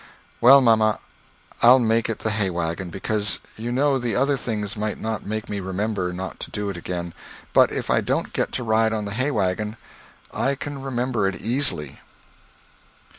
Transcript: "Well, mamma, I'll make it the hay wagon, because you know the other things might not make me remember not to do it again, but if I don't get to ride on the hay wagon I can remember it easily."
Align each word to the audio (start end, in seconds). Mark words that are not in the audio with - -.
"Well, 0.41 0.61
mamma, 0.61 0.97
I'll 1.61 1.77
make 1.77 2.09
it 2.09 2.17
the 2.17 2.31
hay 2.31 2.49
wagon, 2.49 2.89
because 2.89 3.37
you 3.55 3.71
know 3.71 3.99
the 3.99 4.15
other 4.15 4.35
things 4.35 4.75
might 4.75 4.99
not 4.99 5.27
make 5.27 5.47
me 5.47 5.59
remember 5.59 6.11
not 6.11 6.39
to 6.39 6.49
do 6.49 6.71
it 6.71 6.75
again, 6.75 7.13
but 7.53 7.71
if 7.71 7.91
I 7.91 8.01
don't 8.01 8.33
get 8.33 8.51
to 8.53 8.63
ride 8.63 8.93
on 8.93 9.05
the 9.05 9.13
hay 9.13 9.29
wagon 9.29 9.77
I 10.33 10.55
can 10.55 10.81
remember 10.81 11.27
it 11.27 11.35
easily." 11.39 11.99